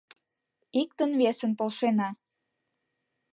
[0.81, 2.09] Иктын-весын полшена: